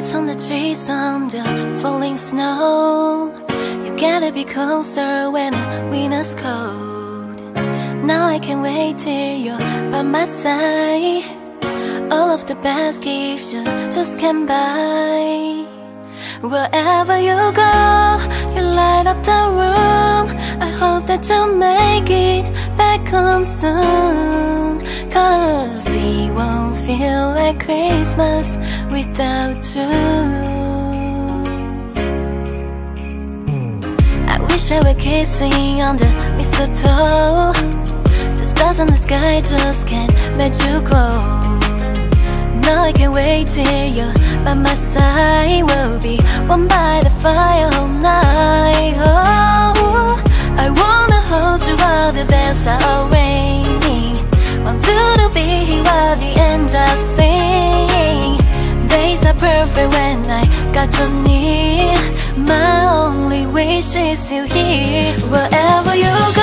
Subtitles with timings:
[0.00, 1.44] lights on the trees on the
[1.82, 3.30] falling snow.
[3.84, 7.36] You gotta be closer when the winter's cold.
[8.10, 11.24] Now I can wait till you're by my side.
[12.10, 13.62] All of the best gifts you
[13.96, 15.66] just can't buy.
[16.40, 17.72] Wherever you go,
[18.54, 20.26] you light up the room.
[20.66, 22.44] I hope that you'll make it
[22.78, 24.80] back home soon.
[25.12, 28.56] Cause it won't feel like Christmas
[28.90, 29.90] without you.
[34.34, 37.52] I wish I were kissing on the mistletoe.
[38.38, 41.58] The stars in the sky just can't make you glow.
[42.66, 44.14] Now I can't wait till you're
[44.44, 45.62] by my side.
[45.68, 47.70] We'll be warm by the fire
[59.72, 61.94] Perfect when I got you near.
[62.36, 65.14] My only wish is you here.
[65.30, 66.39] Wherever you go,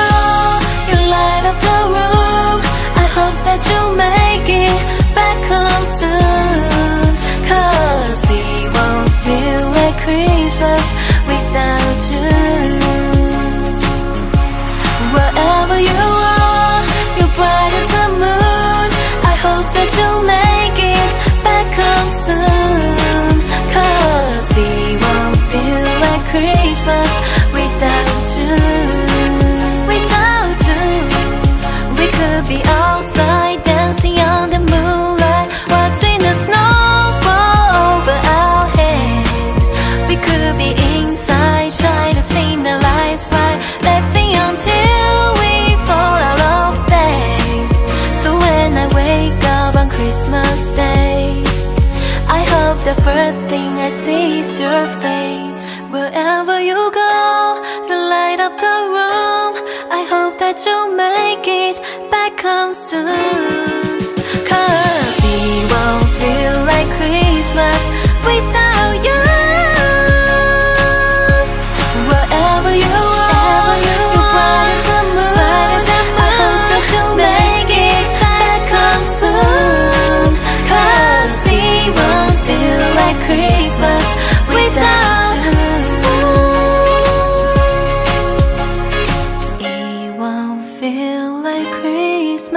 [53.27, 55.67] first thing I see is your face.
[55.91, 59.53] Wherever you go, you light up the room.
[59.99, 61.75] I hope that you'll make it
[62.09, 63.56] back home soon.
[90.87, 92.55] Feel like Christmas